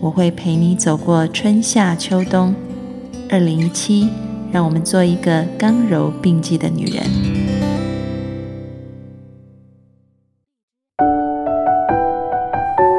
[0.00, 2.54] 我会陪你走过春夏秋冬。
[3.28, 4.08] 二零一七，
[4.52, 7.02] 让我们做一个刚柔并济的女人。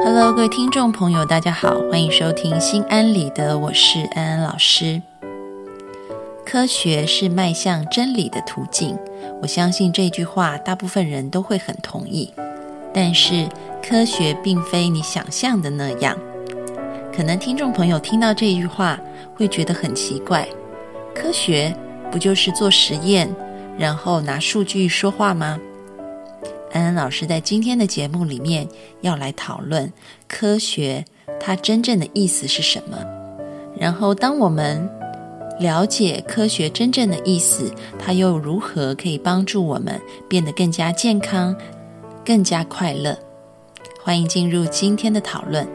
[0.04, 5.02] Hello，各位听众朋友，大家好，欢迎收听《心安理得》，我是安安老师。
[6.46, 8.98] 科学是迈向真理的途径，
[9.42, 12.34] 我相信这句话大部分人都会很同意。
[12.94, 13.48] 但是，
[13.82, 16.18] 科学并非你想象的那样。
[17.16, 19.00] 可能听众朋友听到这句话
[19.36, 20.48] 会觉得很奇怪：
[21.14, 21.76] 科学
[22.12, 23.30] 不就是做实验，
[23.78, 25.60] 然后拿数据说话吗？
[26.72, 28.68] 安安老师在今天的节目里面
[29.02, 29.92] 要来讨论
[30.28, 31.04] 科学
[31.40, 32.98] 它真正的意思是什么。
[33.78, 34.90] 然后，当我们
[35.60, 41.56] 了解科学真正的意思，它又如何可以帮助我们变得更加健康、
[42.24, 43.18] 更加快乐？
[44.02, 45.68] 欢迎进入今天的讨论。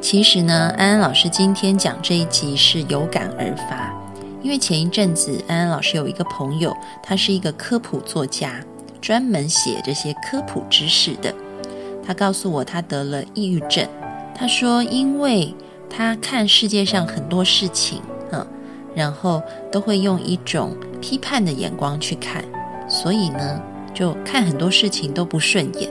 [0.00, 3.92] 其实呢，安安老师今天讲这一集是有感而发，
[4.42, 8.60] 因为前一阵子安安老师有一个朋友，他是一个科普作家，
[9.00, 11.34] 专门写这些科普知识的。
[12.06, 13.86] 他告诉我，他得了抑郁症。
[14.34, 15.54] 他说，因为
[15.90, 18.00] 他看世界上很多事情。
[18.30, 18.46] 嗯
[18.94, 19.40] 然后
[19.70, 22.42] 都会用一种批判的眼光去看，
[22.88, 23.62] 所以呢，
[23.94, 25.88] 就看很多事情都不顺眼，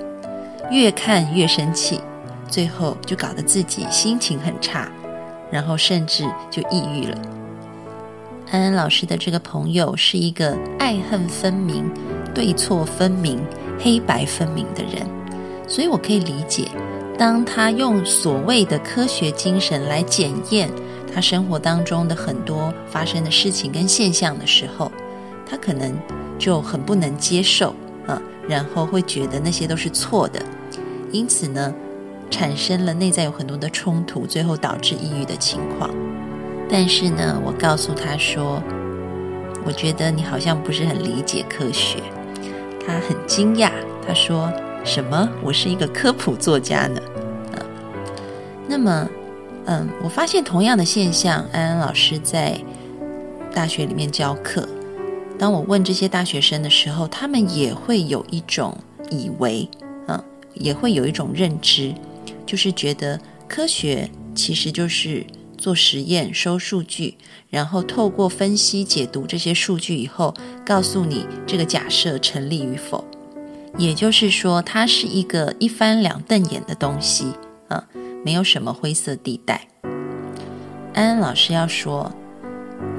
[0.69, 2.01] 越看越生气，
[2.47, 4.91] 最后就搞得自己心情很差，
[5.51, 7.17] 然后甚至就抑郁了。
[8.51, 11.91] 安安老师的这个朋友是一个爱恨分明、
[12.33, 13.39] 对错分明、
[13.79, 15.05] 黑白分明的人，
[15.67, 16.69] 所以我可以理解，
[17.17, 20.69] 当他用所谓的科学精神来检验。
[21.13, 24.91] 他生活当中的很多发生的事情跟现象的时候，
[25.49, 25.91] 他可能
[26.37, 27.73] 就很不能接受
[28.05, 30.39] 啊，然后会觉得那些都是错的，
[31.11, 31.73] 因此呢，
[32.29, 35.89] 产生了内在有很多的冲突，最后导致抑郁的情况。
[36.69, 38.61] 但是呢，我告诉他说，
[39.65, 41.99] 我觉得你好像不是很理解科学。
[42.85, 43.71] 他很惊讶，
[44.05, 44.51] 他说
[44.83, 45.29] ：“什么？
[45.43, 47.01] 我是一个科普作家呢？”
[47.55, 47.65] 啊，
[48.67, 49.09] 那么。
[49.69, 52.57] 嗯，我发现同样的现象，安安老师在
[53.53, 54.65] 大学里面教课。
[55.37, 58.77] 当我问这些大学生的时候，他们也会有一种
[59.09, 59.69] 以为，
[60.07, 60.23] 嗯，
[60.53, 61.93] 也会有一种认知，
[62.47, 65.23] 就是觉得科学其实就是
[65.55, 67.15] 做实验、收数据，
[67.51, 70.33] 然后透过分析、解读这些数据以后，
[70.65, 73.05] 告诉你这个假设成立与否。
[73.77, 77.33] 也就是说，它是一个一翻两瞪眼的东西，
[77.67, 77.87] 啊。
[78.25, 79.67] 没有什么灰色地带。
[80.93, 82.11] 安安老师要说，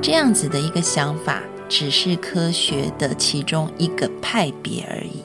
[0.00, 5.22] 这样子的一个想法，只是科学的其中一个派别而已，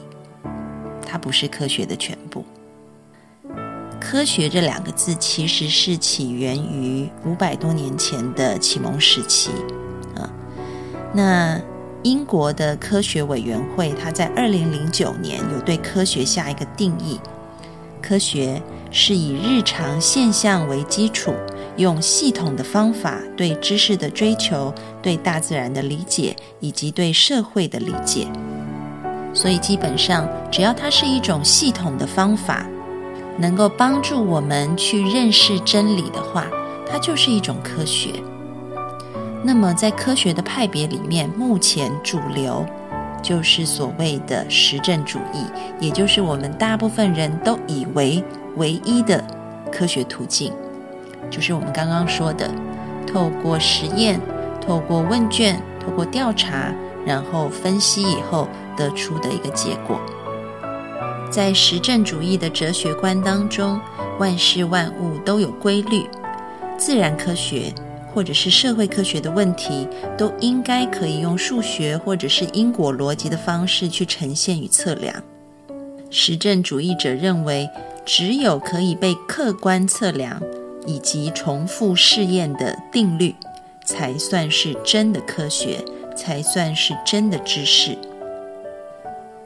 [1.06, 2.44] 它不是科学的全部。
[4.04, 9.50] 科学这两个字其实是起源于五百多年前的启蒙时期
[10.14, 10.28] 啊。
[11.14, 11.58] 那
[12.02, 17.18] 英国的科学委员会，它在二零零九年有对科学下一个定义：
[18.02, 18.62] 科学。
[18.96, 21.34] 是以日常现象为基础，
[21.76, 24.72] 用系统的方法对知识的追求、
[25.02, 28.28] 对大自然的理解以及对社会的理解。
[29.32, 32.64] 所以，基本上只要它是一种系统的方法，
[33.38, 36.46] 能够帮助我们去认识真理的话，
[36.90, 38.10] 它就是一种科学。
[39.42, 42.64] 那么，在科学的派别里面，目前主流
[43.22, 45.44] 就是所谓的实证主义，
[45.78, 48.24] 也就是我们大部分人都以为。
[48.56, 49.20] 唯一的
[49.72, 50.52] 科学途径，
[51.28, 52.48] 就是我们刚刚说的，
[53.04, 54.20] 透过实验、
[54.64, 56.72] 透过问卷、透过调查，
[57.04, 58.46] 然后分析以后
[58.76, 59.98] 得出的一个结果。
[61.34, 63.80] 在实证主义的哲学观当中，
[64.20, 66.06] 万事万物都有规律，
[66.78, 67.74] 自然科学
[68.14, 75.12] 或者是社会科学的问题，都应该可以用数学或者是因果逻辑的方式去呈现与测量。
[76.08, 77.68] 实证主义者认为。
[78.06, 80.38] 只有可以被客观测量
[80.86, 83.34] 以及重复试验的定律，
[83.82, 85.82] 才算是真的科学，
[86.14, 87.96] 才算是真的知识。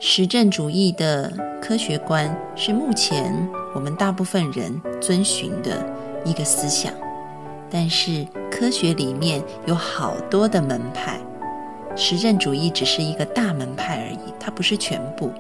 [0.01, 3.35] 实证主义的科学观是目前
[3.75, 5.85] 我们大部分人遵循的
[6.25, 6.93] 一个思想。
[7.71, 11.21] 但是科学里面有好多的门派，
[11.97, 15.31] 实证主义只是一个大门派而已，它不是全部。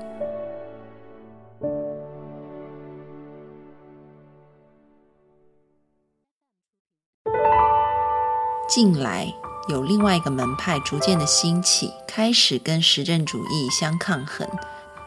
[8.69, 9.32] 近来
[9.69, 14.49] 有另外一个门派逐渐的兴起，开始跟实证主义相抗衡，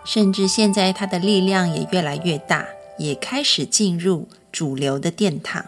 [0.05, 2.67] 甚至现在它的力量也越来越大，
[2.97, 5.65] 也开始进入主流的殿堂。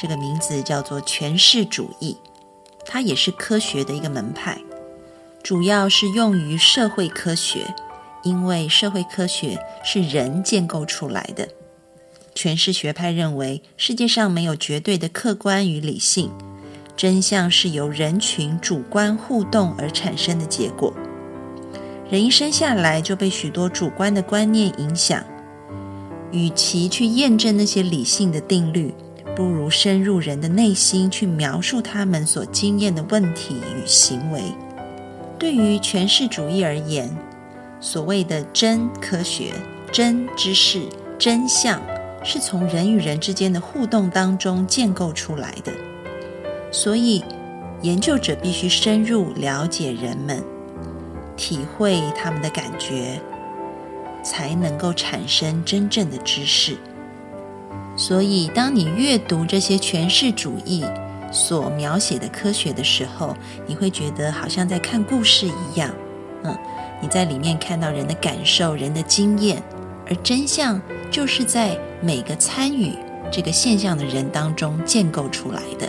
[0.00, 2.16] 这个名字叫做诠释主义，
[2.86, 4.60] 它也是科学的一个门派，
[5.42, 7.74] 主要是用于社会科学，
[8.22, 11.48] 因为社会科学是人建构出来的。
[12.36, 16.30] 诠释学派认为，世界上没有绝对的客观与理性，
[16.98, 20.92] 真相是由人群主观互动而产生的结果。
[22.10, 25.22] 人一生下来就被许多主观的观念影响，
[26.32, 28.92] 与其去验证那些理性的定律。
[29.36, 34.42] 不如深入人的内心去描述他们所经验的问题与行为。
[35.38, 37.08] 对于诠释主义而言，
[37.78, 39.52] 所谓的真科学、
[39.92, 40.82] 真知识、
[41.16, 41.80] 真相，
[42.24, 45.72] 是从人与人之间的互动当中建构出来的。
[46.70, 47.24] 所以，
[47.82, 50.42] 研究者必须深入了解人们，
[51.36, 53.20] 体会他们的感觉，
[54.22, 56.76] 才能够产生真正的知识。
[57.96, 60.84] 所以，当你阅读这些诠释主义
[61.32, 63.34] 所描写的科学的时候，
[63.66, 65.90] 你会觉得好像在看故事一样。
[66.44, 66.56] 嗯，
[67.00, 69.62] 你在里面看到人的感受、人的经验，
[70.06, 70.80] 而真相
[71.10, 72.92] 就是在每个参与
[73.32, 75.88] 这个现象的人当中建构出来的。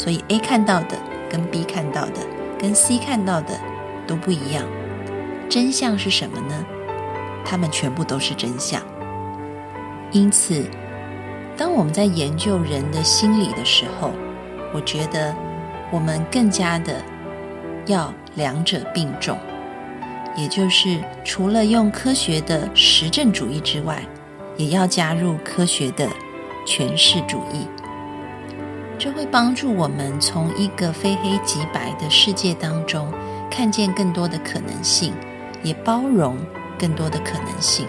[0.00, 0.96] 所以，A 看到的
[1.28, 2.26] 跟 B 看到的
[2.58, 3.60] 跟 C 看到的
[4.06, 4.64] 都不一样。
[5.46, 6.64] 真相是什么呢？
[7.44, 8.80] 他们全部都是真相。
[10.10, 10.64] 因此。
[11.54, 14.12] 当我们在研究人的心理的时候，
[14.72, 15.36] 我觉得
[15.90, 17.02] 我们更加的
[17.84, 19.36] 要两者并重，
[20.34, 24.02] 也就是除了用科学的实证主义之外，
[24.56, 26.08] 也要加入科学的
[26.66, 27.66] 诠释主义。
[29.00, 33.10] 这会帮助我们从一个非黑即白的世界当中
[33.50, 35.14] 看见更多的可能性，
[35.62, 36.36] 也包容
[36.78, 37.86] 更多的可能性。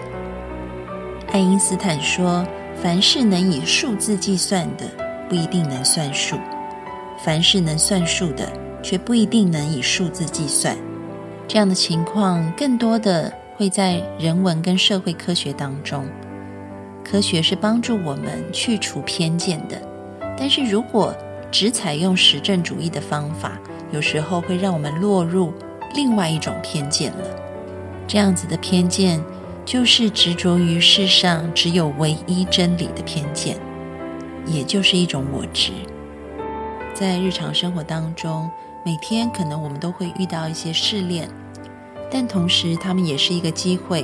[1.32, 2.44] 爱因斯坦说。
[2.82, 4.86] 凡是能以数字计算的，
[5.30, 6.36] 不一定能算数；
[7.24, 10.76] 凡是能算数的，却不一定能以数字计算。
[11.48, 16.04] 这样的情况，更多的会在人文跟社会科学当中。
[17.04, 19.80] 科学是帮助我们去除偏见的，
[20.38, 21.16] 但是如果
[21.52, 23.60] 只采用实证主义的方法，
[23.92, 25.54] 有时候会让我们落入
[25.94, 27.26] 另外一种偏见了。
[28.08, 29.24] 这样子的偏见。
[29.64, 33.56] 就是执着于世上只有唯一真理的偏见，
[34.48, 35.72] 也就是一种我执。
[36.96, 38.50] 在日常生活当中，
[38.84, 41.30] 每天可能我们都会遇到一些试炼，
[42.10, 44.04] 但同时他们也是一个机会，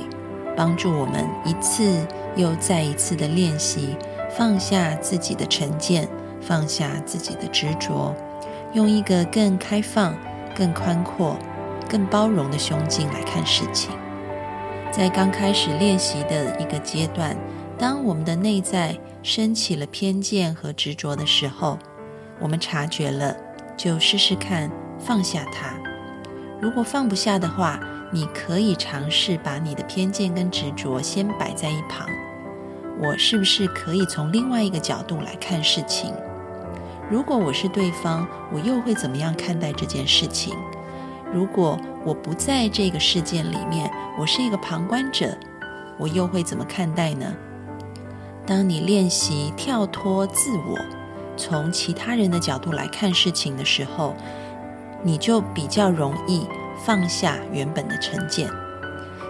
[0.56, 3.96] 帮助我们一次又再一次的练习，
[4.38, 6.08] 放下自己的成见，
[6.40, 8.14] 放下自己的执着，
[8.72, 10.14] 用一个更开放、
[10.54, 11.36] 更宽阔、
[11.90, 13.90] 更包容的胸襟来看事情。
[14.92, 17.36] 在刚开始练习的一个阶段，
[17.76, 21.76] 当我们的内在升起了偏见和执着的时候，
[22.38, 23.36] 我们察觉了，
[23.76, 24.70] 就试试看
[25.00, 25.74] 放下它。
[26.60, 27.80] 如果放不下的话，
[28.12, 32.06] 你可以尝试把你的偏见跟执着先摆在一旁。
[33.00, 36.12] 我是不是可以从另外一个角度来看事情？
[37.08, 40.54] 如果我是对方，我又会怎么样看待这件事情？
[41.32, 45.36] 如果我不在这个事件里面，我是一个旁观者，
[45.96, 47.32] 我又会怎么看待呢？
[48.44, 50.78] 当你练习跳脱自我，
[51.36, 54.16] 从其他人的角度来看事情的时候，
[55.02, 56.46] 你就比较容易
[56.84, 58.50] 放下原本的成见。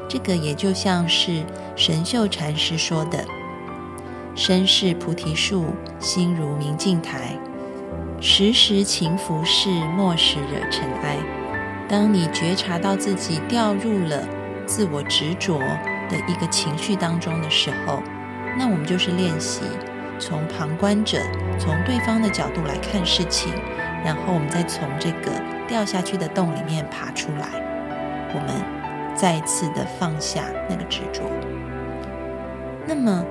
[0.08, 1.44] 这个也就像是
[1.76, 3.22] 神秀禅师说的
[4.38, 7.36] ：“身是菩提树，心如明镜台，
[8.20, 11.16] 时时勤拂拭，莫使惹尘埃。”
[11.90, 14.24] 当你觉察到自己掉入了
[14.64, 18.00] 自我执着的一个情绪当中的时候，
[18.56, 19.62] 那我们就是练习
[20.20, 21.18] 从旁观者、
[21.58, 23.52] 从对方的角度来看事情，
[24.04, 25.32] 然后我们再从这个
[25.66, 27.48] 掉下去的洞里面爬出来，
[28.32, 31.22] 我们再次的放下那个执着。
[32.86, 33.24] 那么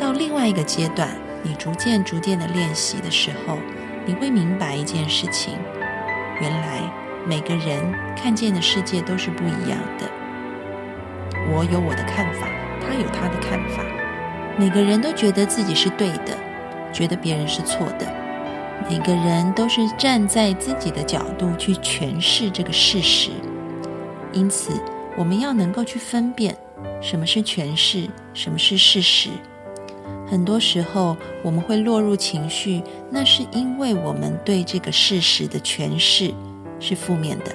[0.00, 1.10] 到另外一个阶段，
[1.42, 3.58] 你逐渐逐渐的练习的时候，
[4.06, 5.58] 你会明白一件事情，
[6.40, 6.80] 原来。
[7.26, 10.10] 每个人看见的世界都是不一样的。
[11.52, 12.48] 我有我的看法，
[12.80, 13.84] 他有他的看法。
[14.56, 16.34] 每个人都觉得自己是对的，
[16.94, 18.10] 觉得别人是错的。
[18.88, 23.32] 每个人都是站在自己的角度去诠释这个事实，
[24.32, 24.72] 因此
[25.14, 26.56] 我们要能够去分辨
[27.02, 29.28] 什么是诠释，什么是事实。
[30.30, 36.32] 很多时候我们会落入情绪，那是因为我们对这个事实的诠释
[36.78, 37.46] 是负面的。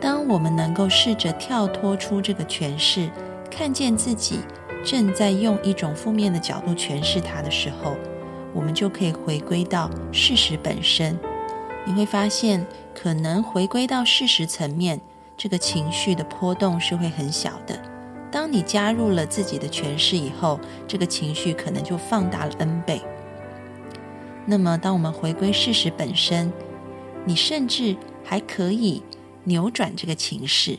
[0.00, 3.08] 当我们能够试着跳脱出这个诠释，
[3.48, 4.40] 看见自己
[4.84, 7.94] 正在用一种负面的角度诠释它的时候，
[8.52, 11.16] 我们就可以回归到事实本身。
[11.84, 15.00] 你会发现，可能回归到事实层面，
[15.36, 17.78] 这个情绪的波动是会很小的。
[18.36, 23.00] 当你加入了自己的诠释以后，这个情绪可能就放大了 n 倍。
[24.44, 26.52] 那么，当我们回归事实本身，
[27.24, 29.02] 你甚至还可以
[29.44, 30.78] 扭转这个情势，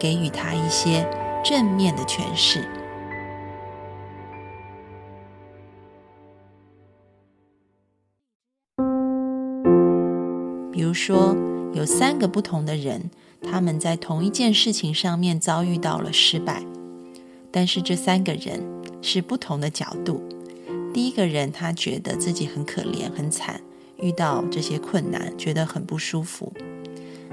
[0.00, 1.06] 给予他一些
[1.44, 2.66] 正面的诠释。
[10.72, 11.36] 比如说，
[11.74, 13.10] 有三个不同的人，
[13.42, 16.62] 他们在同一件事情上面遭遇到了失败。
[17.58, 18.64] 但是这三个人
[19.02, 20.22] 是不同的角度。
[20.94, 23.60] 第一个人他觉得自己很可怜、很惨，
[23.96, 26.52] 遇到这些困难觉得很不舒服。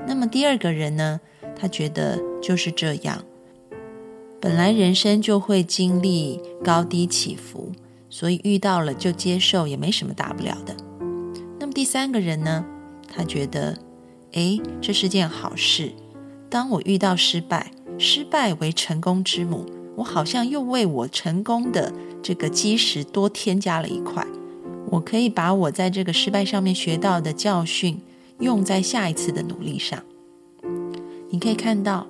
[0.08, 1.22] 那么第二个人呢？
[1.56, 3.24] 他觉得就是这样，
[4.42, 7.72] 本来人生就会经历高低起伏，
[8.10, 10.76] 所以遇到了就接受，也没什么大不了的。
[11.60, 12.66] 那么第三个人呢？
[13.08, 13.78] 他觉得，
[14.34, 15.94] 哎，这是件好事。
[16.50, 19.68] 当我遇到失败，失败为成功之母。
[19.96, 24.26] 我好像又为我成功的这个基石多添加了一块，
[24.90, 28.00] 我可以把我在这个失败上面学到的教训
[28.40, 30.04] 用在下一次的努力上。
[31.30, 32.08] 你可以看到，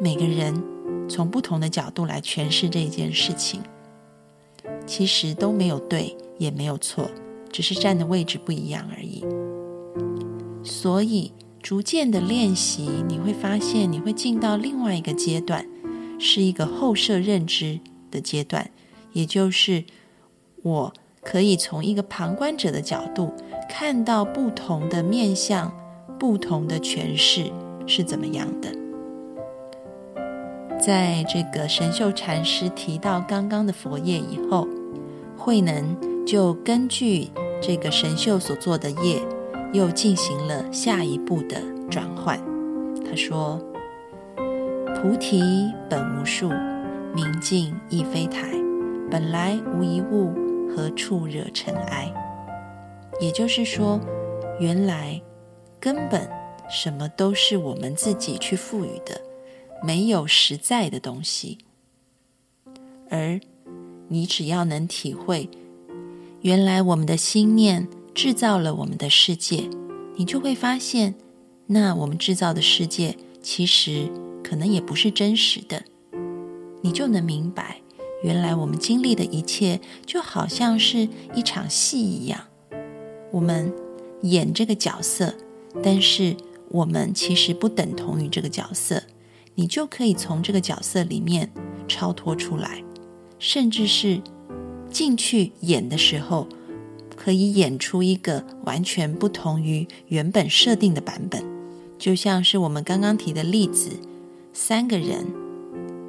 [0.00, 0.62] 每个人
[1.08, 3.60] 从不同的角度来诠释这件事情，
[4.86, 7.08] 其实都没有对，也没有错，
[7.50, 9.24] 只是站的位置不一样而已。
[10.64, 15.66] 所以，逐渐的练习，你会发现你会进到另外一个阶段。
[16.24, 18.70] 是一个后设认知的阶段，
[19.12, 19.82] 也就是
[20.62, 23.34] 我可以从一个旁观者的角度
[23.68, 25.74] 看到不同的面相、
[26.20, 27.50] 不同的诠释
[27.88, 28.72] 是怎么样的。
[30.78, 34.68] 在这个神秀禅师提到刚刚的佛业以后，
[35.36, 39.20] 慧能就根据这个神秀所做的业，
[39.72, 41.60] 又进行了下一步的
[41.90, 42.38] 转换。
[43.04, 43.60] 他说。
[45.02, 45.42] 菩提
[45.90, 46.48] 本无树，
[47.12, 48.52] 明镜亦非台。
[49.10, 50.32] 本来无一物，
[50.68, 52.08] 何处惹尘埃？
[53.20, 53.98] 也就是说，
[54.60, 55.20] 原来
[55.80, 56.30] 根本
[56.70, 59.20] 什么都是我们自己去赋予的，
[59.82, 61.58] 没有实在的东西。
[63.10, 63.40] 而
[64.06, 65.50] 你只要能体会，
[66.42, 69.68] 原来我们的心念制造了我们的世界，
[70.14, 71.16] 你就会发现，
[71.66, 74.08] 那我们制造的世界其实。
[74.52, 75.82] 可能也不是真实的，
[76.82, 77.80] 你就能明白，
[78.22, 82.38] 原来我们经历的一切就好像是一场戏一样。
[83.30, 83.72] 我们
[84.20, 85.32] 演这个角色，
[85.82, 86.36] 但是
[86.68, 89.02] 我们其实不等同于这个角色。
[89.54, 91.50] 你就可以从这个角色里面
[91.88, 92.84] 超脱出来，
[93.38, 94.20] 甚至是
[94.90, 96.46] 进去演的时候，
[97.16, 101.42] 可以演出一个完全不同于原本设定的版本。
[101.98, 103.88] 就像是我们刚刚提的例子。
[104.52, 105.26] 三个人，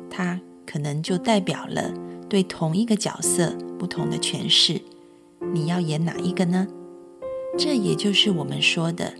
[0.09, 1.93] 他可能就代表了
[2.29, 4.81] 对同一个角色不同的诠释。
[5.53, 6.67] 你要演哪一个呢？
[7.57, 9.13] 这也就是我们说的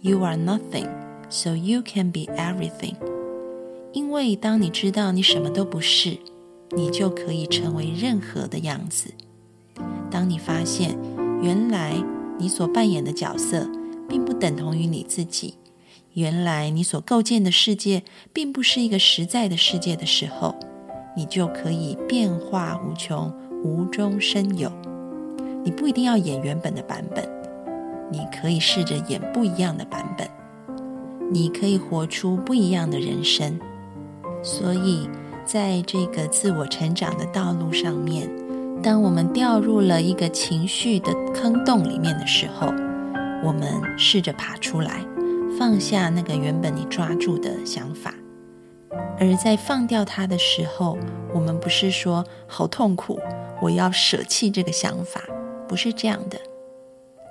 [0.00, 0.88] “You are nothing,
[1.28, 2.94] so you can be everything”。
[3.92, 6.16] 因为当你知道你什么都不是，
[6.70, 9.12] 你就可以成为任何的样子。
[10.10, 10.96] 当你发现
[11.42, 12.02] 原来
[12.38, 13.68] 你所扮演的角色
[14.08, 15.54] 并不等同于你自己。
[16.14, 18.02] 原来你所构建的世界
[18.32, 20.54] 并不是一个实在的世界的时候，
[21.16, 23.32] 你就可以变化无穷，
[23.64, 24.70] 无中生有。
[25.64, 27.26] 你不一定要演原本的版本，
[28.10, 30.28] 你可以试着演不一样的版本，
[31.30, 33.58] 你可以活出不一样的人生。
[34.42, 35.08] 所以，
[35.46, 38.28] 在这个自我成长的道路上面，
[38.82, 42.66] 当我们掉入了一个情绪的坑洞里面的时候，
[43.42, 45.00] 我们试着爬出来。
[45.62, 48.12] 放下那个原本你抓住的想法，
[49.16, 50.98] 而在放掉它的时候，
[51.32, 53.20] 我们不是说好痛苦，
[53.60, 55.22] 我要舍弃这个想法，
[55.68, 56.36] 不是这样的，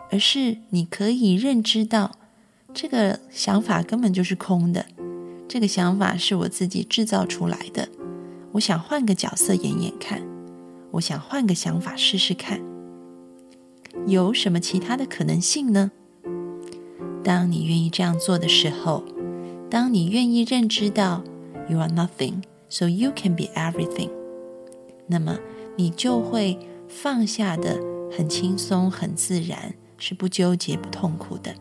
[0.09, 2.11] 而是你可以认知到，
[2.73, 4.85] 这个想法根本就是空的，
[5.49, 7.89] 这个想法是我自己制造出来的。
[8.53, 10.21] 我想换个角色演演看，
[10.91, 12.61] 我想换个想法试试看。
[14.07, 15.91] 有什么其他的可能性呢？
[17.23, 19.03] 当你愿意这样做的时候，
[19.69, 21.23] 当你愿意认知到
[21.69, 24.09] you are nothing, so you can be everything，
[25.07, 25.37] 那么
[25.75, 27.79] 你就会放下的
[28.15, 31.53] 很轻松、很自然，是不纠结、不痛苦的。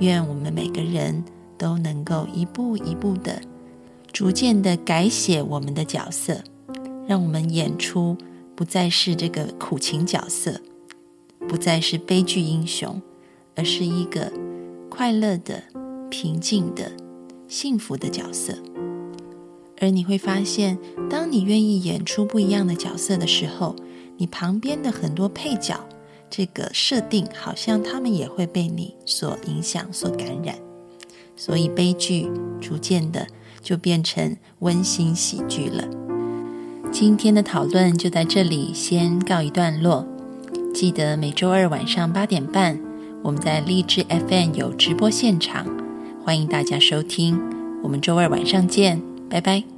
[0.00, 1.24] 愿我们每个人
[1.58, 3.40] 都能够一步一步的、
[4.12, 6.42] 逐渐的改写我们的角色，
[7.06, 8.16] 让我们演出
[8.54, 10.60] 不再是这个苦情角色，
[11.48, 13.00] 不再是悲剧英雄，
[13.54, 14.32] 而是一个
[14.96, 15.62] 快乐的、
[16.08, 16.90] 平静的。
[17.46, 18.54] 幸福的角色，
[19.78, 20.78] 而你会发现，
[21.10, 23.76] 当你愿意演出不一样的角色的时候，
[24.16, 25.78] 你旁边的很多配角，
[26.28, 30.56] 这个设定好像他们也会被你所影响、所感染，
[31.36, 32.28] 所以悲剧
[32.60, 33.26] 逐渐的
[33.60, 35.86] 就变成温馨喜剧了。
[36.90, 40.04] 今天的讨论就在这里先告一段落，
[40.74, 42.80] 记得每周二晚上八点半，
[43.22, 45.66] 我们在荔枝 FM 有直播现场。
[46.24, 47.40] 欢迎大家收听，
[47.82, 49.75] 我们周二晚上见，拜拜。